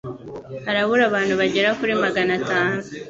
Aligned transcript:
harabura 0.67 1.03
abantu 1.09 1.33
bagera 1.39 1.69
kuri 1.79 1.93
Magana 2.03 2.33
tanu 2.49 2.79